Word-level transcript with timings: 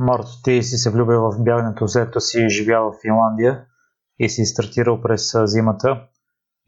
Марто, 0.00 0.42
ти 0.44 0.62
си 0.62 0.76
се 0.76 0.90
влюбил 0.90 1.20
в 1.20 1.44
бягането, 1.44 1.88
след 1.88 2.14
си 2.18 2.48
живял 2.48 2.92
в 2.92 3.00
Финландия 3.02 3.64
и 4.18 4.28
си 4.28 4.44
стартирал 4.44 5.00
през 5.00 5.32
зимата. 5.44 6.02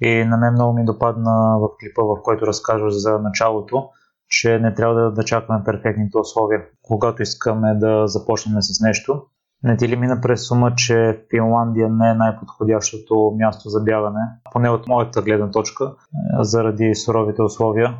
И 0.02 0.24
на 0.24 0.36
мен 0.36 0.52
много 0.52 0.72
ми 0.72 0.84
допадна 0.84 1.58
в 1.58 1.68
клипа, 1.80 2.02
в 2.02 2.22
който 2.22 2.46
разказваш 2.46 2.94
за 2.94 3.18
началото, 3.18 3.88
че 4.28 4.58
не 4.58 4.74
трябва 4.74 4.94
да, 4.94 5.10
да 5.10 5.24
чакаме 5.24 5.64
перфектните 5.64 6.18
условия, 6.18 6.60
когато 6.82 7.22
искаме 7.22 7.74
да 7.74 8.06
започнем 8.06 8.62
с 8.62 8.80
нещо. 8.80 9.22
Не 9.62 9.76
ти 9.76 9.88
ли 9.88 9.96
мина 9.96 10.20
през 10.20 10.48
сума, 10.48 10.74
че 10.74 11.26
Финландия 11.30 11.88
не 11.88 12.10
е 12.10 12.14
най-подходящото 12.14 13.36
място 13.38 13.68
за 13.68 13.80
бягане, 13.80 14.20
поне 14.52 14.70
от 14.70 14.88
моята 14.88 15.22
гледна 15.22 15.50
точка, 15.50 15.92
заради 16.40 16.94
суровите 16.94 17.42
условия? 17.42 17.96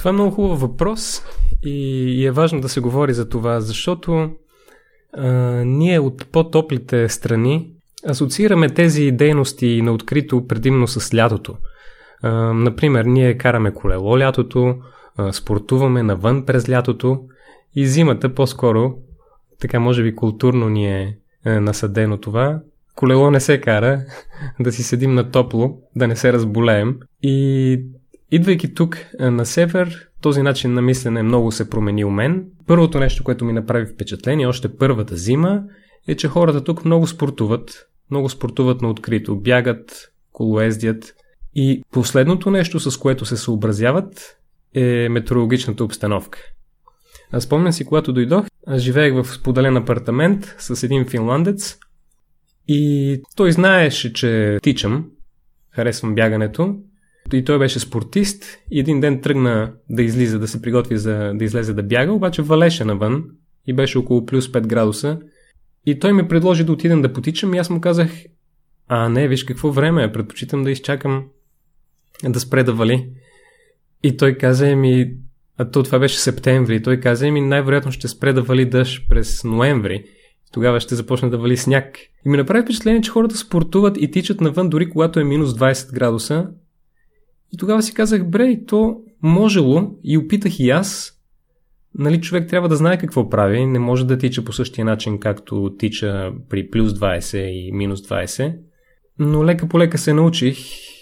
Това 0.00 0.10
е 0.10 0.12
много 0.12 0.30
хубав 0.30 0.60
въпрос 0.60 1.22
и 1.64 2.26
е 2.26 2.30
важно 2.30 2.60
да 2.60 2.68
се 2.68 2.80
говори 2.80 3.12
за 3.12 3.28
това, 3.28 3.60
защото 3.60 4.30
а, 5.12 5.30
ние 5.64 5.98
от 5.98 6.26
по-топлите 6.32 7.08
страни 7.08 7.70
асоциираме 8.08 8.68
тези 8.68 9.10
дейности 9.10 9.82
на 9.82 9.92
открито 9.92 10.46
предимно 10.46 10.88
с 10.88 11.14
лятото. 11.14 11.56
А, 12.22 12.30
например, 12.52 13.04
ние 13.04 13.38
караме 13.38 13.74
колело 13.74 14.18
лятото, 14.18 14.74
а, 15.16 15.32
спортуваме 15.32 16.02
навън 16.02 16.46
през 16.46 16.68
лятото 16.68 17.20
и 17.76 17.86
зимата 17.86 18.34
по-скоро, 18.34 18.94
така 19.60 19.80
може 19.80 20.02
би 20.02 20.16
културно 20.16 20.68
ни 20.68 20.86
е, 20.86 21.16
е 21.46 21.60
насъдено 21.60 22.16
това, 22.16 22.60
колело 22.96 23.30
не 23.30 23.40
се 23.40 23.60
кара, 23.60 24.04
да 24.60 24.72
си 24.72 24.82
седим 24.82 25.14
на 25.14 25.30
топло, 25.30 25.78
да 25.96 26.08
не 26.08 26.16
се 26.16 26.32
разболеем. 26.32 26.96
И 27.22 27.80
идвайки 28.30 28.74
тук 28.74 28.98
на 29.20 29.46
север, 29.46 30.08
този 30.20 30.42
начин 30.42 30.74
на 30.74 30.82
мислене 30.82 31.22
много 31.22 31.52
се 31.52 31.70
промени 31.70 32.04
у 32.04 32.10
мен. 32.10 32.46
Първото 32.66 33.00
нещо, 33.00 33.24
което 33.24 33.44
ми 33.44 33.52
направи 33.52 33.86
впечатление, 33.86 34.46
още 34.46 34.76
първата 34.76 35.16
зима, 35.16 35.62
е, 36.08 36.14
че 36.14 36.28
хората 36.28 36.64
тук 36.64 36.84
много 36.84 37.06
спортуват. 37.06 37.86
Много 38.10 38.28
спортуват 38.28 38.82
на 38.82 38.90
открито. 38.90 39.36
Бягат, 39.36 40.12
колоездят. 40.32 41.14
И 41.54 41.82
последното 41.92 42.50
нещо, 42.50 42.80
с 42.80 42.96
което 42.96 43.24
се 43.24 43.36
съобразяват, 43.36 44.38
е 44.74 45.08
метеорологичната 45.08 45.84
обстановка. 45.84 46.38
Аз 47.32 47.44
спомням 47.44 47.72
си, 47.72 47.84
когато 47.84 48.12
дойдох, 48.12 48.46
аз 48.66 48.80
живеех 48.80 49.14
в 49.14 49.24
споделен 49.24 49.76
апартамент 49.76 50.54
с 50.58 50.82
един 50.82 51.04
финландец 51.04 51.78
и 52.68 53.22
той 53.36 53.52
знаеше, 53.52 54.12
че 54.12 54.58
тичам, 54.62 55.06
харесвам 55.70 56.14
бягането 56.14 56.76
и 57.36 57.44
той 57.44 57.58
беше 57.58 57.80
спортист 57.80 58.44
и 58.70 58.80
един 58.80 59.00
ден 59.00 59.20
тръгна 59.20 59.72
да 59.90 60.02
излиза, 60.02 60.38
да 60.38 60.48
се 60.48 60.62
приготви 60.62 60.98
за 60.98 61.32
да 61.34 61.44
излезе 61.44 61.74
да 61.74 61.82
бяга, 61.82 62.12
обаче 62.12 62.42
валеше 62.42 62.84
навън 62.84 63.24
и 63.66 63.72
беше 63.72 63.98
около 63.98 64.26
плюс 64.26 64.48
5 64.48 64.66
градуса. 64.66 65.18
И 65.86 65.98
той 65.98 66.12
ми 66.12 66.28
предложи 66.28 66.64
да 66.64 66.72
отидем 66.72 67.02
да 67.02 67.12
потичам 67.12 67.54
и 67.54 67.58
аз 67.58 67.70
му 67.70 67.80
казах, 67.80 68.10
а 68.88 69.08
не, 69.08 69.28
виж 69.28 69.44
какво 69.44 69.72
време 69.72 70.04
е, 70.04 70.12
предпочитам 70.12 70.62
да 70.64 70.70
изчакам 70.70 71.24
да 72.28 72.40
спре 72.40 72.62
да 72.62 72.72
вали. 72.72 73.08
И 74.02 74.16
той 74.16 74.34
каза 74.34 74.76
ми, 74.76 75.14
а 75.58 75.70
то 75.70 75.82
това 75.82 75.98
беше 75.98 76.18
септември, 76.18 76.82
той 76.82 77.00
каза 77.00 77.30
ми 77.30 77.40
най-вероятно 77.40 77.92
ще 77.92 78.08
спре 78.08 78.32
да 78.32 78.42
вали 78.42 78.64
дъжд 78.64 79.08
през 79.08 79.44
ноември. 79.44 80.04
Тогава 80.52 80.80
ще 80.80 80.94
започне 80.94 81.28
да 81.28 81.38
вали 81.38 81.56
сняг. 81.56 81.98
И 82.26 82.28
ми 82.28 82.36
направи 82.36 82.62
впечатление, 82.62 83.00
че 83.00 83.10
хората 83.10 83.36
спортуват 83.36 83.96
и 84.00 84.10
тичат 84.10 84.40
навън 84.40 84.68
дори 84.68 84.90
когато 84.90 85.20
е 85.20 85.24
минус 85.24 85.50
20 85.50 85.92
градуса, 85.94 86.48
и 87.52 87.56
тогава 87.56 87.82
си 87.82 87.94
казах, 87.94 88.26
бре, 88.26 88.44
и 88.44 88.66
то 88.66 89.00
можело 89.22 89.90
и 90.04 90.18
опитах 90.18 90.60
и 90.60 90.70
аз. 90.70 91.16
Нали, 91.94 92.20
човек 92.20 92.48
трябва 92.48 92.68
да 92.68 92.76
знае 92.76 92.98
какво 92.98 93.30
прави, 93.30 93.66
не 93.66 93.78
може 93.78 94.06
да 94.06 94.18
тича 94.18 94.44
по 94.44 94.52
същия 94.52 94.84
начин, 94.84 95.20
както 95.20 95.76
тича 95.78 96.32
при 96.48 96.70
плюс 96.70 96.92
20 96.92 97.38
и 97.38 97.72
минус 97.72 98.02
20. 98.02 98.58
Но 99.18 99.44
лека 99.44 99.68
по 99.68 99.78
лека 99.78 99.98
се 99.98 100.14
научих 100.14 100.58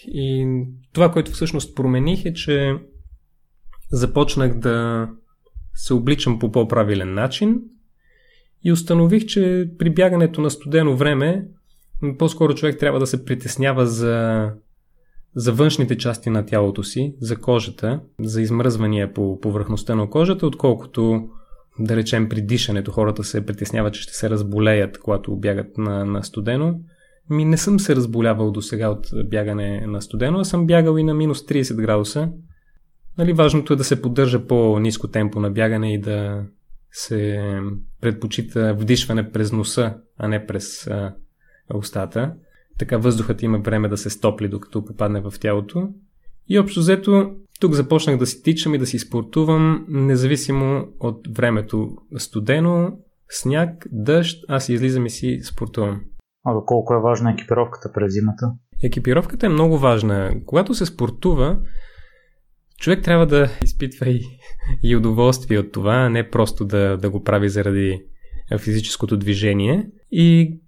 и 0.06 0.46
това, 0.92 1.12
което 1.12 1.30
всъщност 1.30 1.76
промених 1.76 2.24
е, 2.24 2.32
че 2.32 2.74
започнах 3.90 4.58
да 4.58 5.08
се 5.74 5.94
обличам 5.94 6.38
по 6.38 6.52
по-правилен 6.52 7.14
начин 7.14 7.60
и 8.64 8.72
установих, 8.72 9.26
че 9.26 9.70
при 9.78 9.90
бягането 9.90 10.40
на 10.40 10.50
студено 10.50 10.96
време 10.96 11.46
по-скоро 12.18 12.54
човек 12.54 12.78
трябва 12.78 13.00
да 13.00 13.06
се 13.06 13.24
притеснява 13.24 13.86
за 13.86 14.50
за 15.36 15.52
външните 15.52 15.98
части 15.98 16.30
на 16.30 16.46
тялото 16.46 16.82
си, 16.82 17.14
за 17.20 17.36
кожата, 17.36 18.00
за 18.20 18.42
измръзвания 18.42 19.14
по 19.14 19.40
повърхността 19.40 19.94
на 19.94 20.10
кожата, 20.10 20.46
отколкото 20.46 21.28
да 21.78 21.96
речем 21.96 22.28
при 22.28 22.42
дишането 22.42 22.90
хората 22.90 23.24
се 23.24 23.46
притесняват, 23.46 23.94
че 23.94 24.02
ще 24.02 24.12
се 24.12 24.30
разболеят, 24.30 24.98
когато 24.98 25.36
бягат 25.36 25.78
на, 25.78 26.04
на 26.04 26.24
студено. 26.24 26.80
Ми 27.30 27.44
не 27.44 27.56
съм 27.56 27.80
се 27.80 27.96
разболявал 27.96 28.50
до 28.50 28.62
сега 28.62 28.88
от 28.88 29.06
бягане 29.24 29.86
на 29.86 30.02
студено, 30.02 30.38
а 30.38 30.44
съм 30.44 30.66
бягал 30.66 30.98
и 30.98 31.02
на 31.02 31.14
минус 31.14 31.46
30 31.46 31.76
градуса. 31.76 32.28
Нали, 33.18 33.32
важното 33.32 33.72
е 33.72 33.76
да 33.76 33.84
се 33.84 34.02
поддържа 34.02 34.46
по-низко 34.46 35.08
темпо 35.08 35.40
на 35.40 35.50
бягане 35.50 35.94
и 35.94 36.00
да 36.00 36.44
се 36.92 37.40
предпочита 38.00 38.74
вдишване 38.74 39.30
през 39.30 39.52
носа, 39.52 39.94
а 40.18 40.28
не 40.28 40.46
през 40.46 40.86
а, 40.86 41.14
устата 41.74 42.34
така 42.78 42.96
въздухът 42.96 43.42
има 43.42 43.58
време 43.58 43.88
да 43.88 43.96
се 43.96 44.10
стопли, 44.10 44.48
докато 44.48 44.84
попадне 44.84 45.20
в 45.20 45.32
тялото. 45.40 45.88
И 46.48 46.58
общо 46.58 46.80
взето, 46.80 47.30
тук 47.60 47.72
започнах 47.72 48.16
да 48.16 48.26
си 48.26 48.42
тичам 48.42 48.74
и 48.74 48.78
да 48.78 48.86
си 48.86 48.98
спортувам, 48.98 49.86
независимо 49.88 50.86
от 51.00 51.36
времето. 51.36 51.88
Студено, 52.16 52.92
сняг, 53.30 53.86
дъжд, 53.92 54.44
аз 54.48 54.68
излизам 54.68 55.06
и 55.06 55.10
си 55.10 55.40
спортувам. 55.42 56.00
А 56.44 56.54
доколко 56.54 56.94
е 56.94 57.00
важна 57.00 57.32
екипировката 57.32 57.92
през 57.94 58.12
зимата? 58.12 58.52
Екипировката 58.82 59.46
е 59.46 59.48
много 59.48 59.78
важна. 59.78 60.34
Когато 60.46 60.74
се 60.74 60.86
спортува, 60.86 61.58
човек 62.78 63.04
трябва 63.04 63.26
да 63.26 63.48
изпитва 63.64 64.08
и, 64.08 64.20
и 64.82 64.96
удоволствие 64.96 65.58
от 65.58 65.72
това, 65.72 65.94
а 65.94 66.10
не 66.10 66.30
просто 66.30 66.64
да, 66.64 66.96
да 66.96 67.10
го 67.10 67.22
прави 67.22 67.48
заради 67.48 68.02
физическото 68.58 69.16
движение. 69.16 69.90
И 70.10 70.58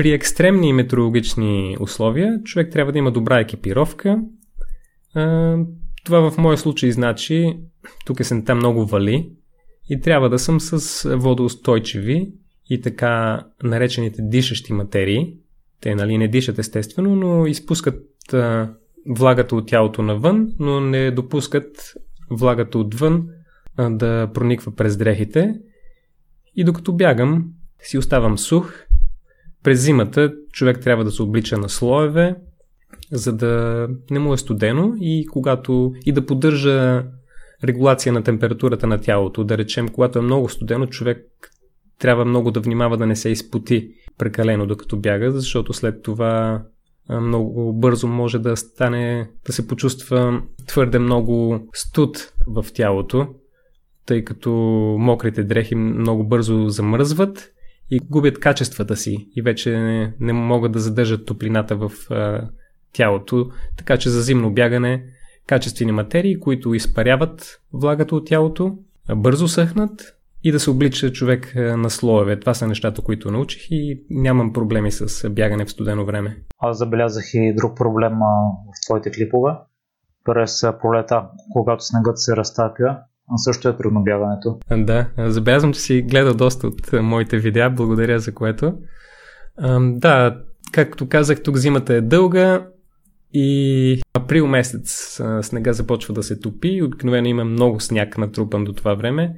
при 0.00 0.12
екстремни 0.12 0.72
метеорологични 0.72 1.76
условия 1.80 2.42
човек 2.42 2.72
трябва 2.72 2.92
да 2.92 2.98
има 2.98 3.12
добра 3.12 3.40
екипировка. 3.40 4.22
Това 6.04 6.30
в 6.30 6.38
моя 6.38 6.58
случай 6.58 6.90
значи, 6.92 7.56
тук 8.06 8.20
есента 8.20 8.54
много 8.54 8.86
вали 8.86 9.32
и 9.90 10.00
трябва 10.00 10.28
да 10.28 10.38
съм 10.38 10.60
с 10.60 11.16
водоустойчиви 11.16 12.32
и 12.70 12.80
така 12.80 13.44
наречените 13.62 14.22
дишащи 14.22 14.72
материи. 14.72 15.34
Те 15.80 15.94
нали, 15.94 16.18
не 16.18 16.28
дишат 16.28 16.58
естествено, 16.58 17.16
но 17.16 17.46
изпускат 17.46 18.04
влагата 19.08 19.56
от 19.56 19.68
тялото 19.68 20.02
навън, 20.02 20.52
но 20.58 20.80
не 20.80 21.10
допускат 21.10 21.94
влагата 22.30 22.78
отвън 22.78 23.28
да 23.90 24.30
прониква 24.34 24.74
през 24.74 24.96
дрехите. 24.96 25.54
И 26.56 26.64
докато 26.64 26.92
бягам, 26.92 27.52
си 27.82 27.98
оставам 27.98 28.38
сух 28.38 28.86
през 29.64 29.80
зимата 29.80 30.32
човек 30.52 30.80
трябва 30.80 31.04
да 31.04 31.10
се 31.10 31.22
облича 31.22 31.58
на 31.58 31.68
слоеве, 31.68 32.36
за 33.12 33.32
да 33.32 33.86
не 34.10 34.18
му 34.18 34.34
е 34.34 34.36
студено 34.36 34.92
и 35.00 35.26
когато 35.26 35.92
и 36.06 36.12
да 36.12 36.26
поддържа 36.26 37.04
регулация 37.64 38.12
на 38.12 38.22
температурата 38.22 38.86
на 38.86 38.98
тялото. 39.00 39.44
Да 39.44 39.58
речем, 39.58 39.88
когато 39.88 40.18
е 40.18 40.22
много 40.22 40.48
студено, 40.48 40.86
човек 40.86 41.26
трябва 41.98 42.24
много 42.24 42.50
да 42.50 42.60
внимава 42.60 42.96
да 42.96 43.06
не 43.06 43.16
се 43.16 43.28
изпоти 43.28 43.90
прекалено 44.18 44.66
докато 44.66 44.96
бяга, 44.96 45.30
защото 45.30 45.72
след 45.72 46.02
това 46.02 46.62
много 47.20 47.72
бързо 47.72 48.08
може 48.08 48.38
да 48.38 48.56
стане, 48.56 49.30
да 49.46 49.52
се 49.52 49.66
почувства 49.66 50.42
твърде 50.66 50.98
много 50.98 51.68
студ 51.74 52.32
в 52.46 52.66
тялото, 52.74 53.28
тъй 54.06 54.24
като 54.24 54.50
мокрите 54.98 55.44
дрехи 55.44 55.74
много 55.74 56.24
бързо 56.24 56.68
замръзват 56.68 57.52
и 57.90 58.00
губят 58.10 58.40
качествата 58.40 58.96
си 58.96 59.28
и 59.36 59.42
вече 59.42 59.78
не, 59.78 60.14
не 60.20 60.32
могат 60.32 60.72
да 60.72 60.78
задържат 60.78 61.26
топлината 61.26 61.76
в 61.76 61.90
а, 62.10 62.48
тялото, 62.92 63.50
така 63.76 63.96
че 63.96 64.10
за 64.10 64.22
зимно 64.22 64.52
бягане 64.52 65.04
качествени 65.46 65.92
материи, 65.92 66.40
които 66.40 66.74
изпаряват 66.74 67.60
влагата 67.72 68.16
от 68.16 68.26
тялото, 68.26 68.78
бързо 69.16 69.48
съхнат 69.48 70.16
и 70.44 70.52
да 70.52 70.60
се 70.60 70.70
облича 70.70 71.12
човек 71.12 71.52
на 71.56 71.90
слоеве. 71.90 72.40
Това 72.40 72.54
са 72.54 72.66
нещата, 72.66 73.02
които 73.02 73.30
научих 73.30 73.70
и 73.70 74.04
нямам 74.10 74.52
проблеми 74.52 74.92
с 74.92 75.30
бягане 75.30 75.64
в 75.64 75.70
студено 75.70 76.04
време. 76.04 76.36
Аз 76.58 76.78
забелязах 76.78 77.24
и 77.34 77.54
друг 77.56 77.76
проблем 77.76 78.12
в 78.12 78.86
твоите 78.86 79.10
клипове. 79.10 79.52
През 80.24 80.62
пролета, 80.80 81.28
когато 81.52 81.84
снегът 81.84 82.18
се 82.18 82.36
разтапя, 82.36 82.98
също 83.36 83.68
е 83.68 83.76
трудно 83.76 84.02
бягането. 84.02 84.58
Да, 84.76 85.08
забелязвам, 85.18 85.72
че 85.72 85.80
си 85.80 86.02
гледал 86.02 86.34
доста 86.34 86.66
от 86.66 86.92
моите 86.92 87.38
видеа, 87.38 87.70
благодаря 87.70 88.18
за 88.18 88.34
което. 88.34 88.72
Да, 89.80 90.36
както 90.72 91.08
казах, 91.08 91.42
тук 91.42 91.56
зимата 91.56 91.94
е 91.94 92.00
дълга 92.00 92.66
и 93.32 94.02
април 94.14 94.46
месец 94.46 95.20
снега 95.42 95.72
започва 95.72 96.14
да 96.14 96.22
се 96.22 96.40
топи. 96.40 96.82
Обикновено 96.82 97.28
има 97.28 97.44
много 97.44 97.80
сняг 97.80 98.18
натрупан 98.18 98.64
до 98.64 98.72
това 98.72 98.94
време. 98.94 99.34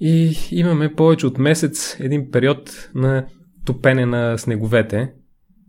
И 0.00 0.36
имаме 0.50 0.94
повече 0.94 1.26
от 1.26 1.38
месец 1.38 1.96
един 2.00 2.30
период 2.30 2.90
на 2.94 3.26
топене 3.64 4.06
на 4.06 4.38
снеговете, 4.38 5.12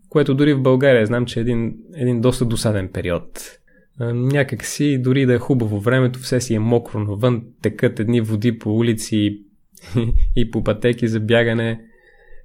което 0.10 0.36
дори 0.36 0.54
в 0.54 0.62
България 0.62 1.06
знам, 1.06 1.25
че 1.25 1.39
е 1.39 1.42
един, 1.42 1.74
един 1.95 2.21
доста 2.21 2.45
досаден 2.45 2.89
период. 2.94 3.30
Някак 3.99 4.65
си, 4.65 5.01
дори 5.01 5.25
да 5.25 5.33
е 5.33 5.39
хубаво 5.39 5.79
времето, 5.79 6.19
все 6.19 6.41
си 6.41 6.53
е 6.53 6.59
мокро 6.59 6.99
навън, 6.99 7.43
текат 7.61 7.99
едни 7.99 8.21
води 8.21 8.59
по 8.59 8.75
улици 8.77 9.41
и 10.35 10.51
по 10.51 10.63
пътеки 10.63 11.07
за 11.07 11.19
бягане. 11.19 11.81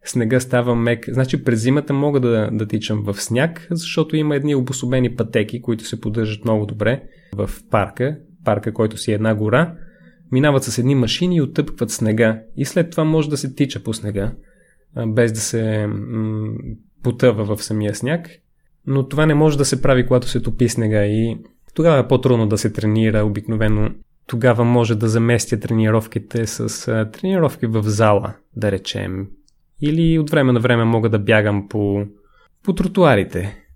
Снега 0.04 0.40
става 0.40 0.74
мек. 0.74 1.04
Значи 1.08 1.44
през 1.44 1.62
зимата 1.62 1.92
мога 1.92 2.20
да, 2.20 2.50
да 2.52 2.66
тичам 2.66 3.02
в 3.02 3.14
сняг, 3.14 3.66
защото 3.70 4.16
има 4.16 4.36
едни 4.36 4.54
обособени 4.54 5.16
пътеки, 5.16 5.62
които 5.62 5.84
се 5.84 6.00
поддържат 6.00 6.44
много 6.44 6.66
добре 6.66 7.02
в 7.34 7.50
парка, 7.70 8.18
парка, 8.44 8.72
който 8.72 8.96
си 8.96 9.10
е 9.10 9.14
една 9.14 9.34
гора. 9.34 9.74
Минават 10.32 10.64
с 10.64 10.78
едни 10.78 10.94
машини 10.94 11.36
и 11.36 11.42
оттъпкват 11.42 11.90
снега. 11.90 12.40
И 12.56 12.64
след 12.64 12.90
това 12.90 13.04
може 13.04 13.30
да 13.30 13.36
се 13.36 13.54
тича 13.54 13.82
по 13.82 13.94
снега, 13.94 14.32
без 15.06 15.32
да 15.32 15.40
се 15.40 15.86
м- 15.86 16.52
потъва 17.02 17.56
в 17.56 17.62
самия 17.62 17.94
сняг 17.94 18.28
но 18.88 19.08
това 19.08 19.26
не 19.26 19.34
може 19.34 19.58
да 19.58 19.64
се 19.64 19.82
прави, 19.82 20.06
когато 20.06 20.28
се 20.28 20.42
топи 20.42 20.68
снега 20.68 21.04
и 21.04 21.38
тогава 21.74 21.98
е 21.98 22.08
по-трудно 22.08 22.46
да 22.46 22.58
се 22.58 22.72
тренира. 22.72 23.24
Обикновено 23.24 23.90
тогава 24.26 24.64
може 24.64 24.94
да 24.94 25.08
заместя 25.08 25.60
тренировките 25.60 26.46
с 26.46 26.86
тренировки 27.12 27.66
в 27.66 27.82
зала, 27.82 28.34
да 28.56 28.72
речем. 28.72 29.28
Или 29.82 30.18
от 30.18 30.30
време 30.30 30.52
на 30.52 30.60
време 30.60 30.84
мога 30.84 31.08
да 31.08 31.18
бягам 31.18 31.68
по, 31.68 32.04
по 32.64 32.74
тротуарите. 32.74 33.67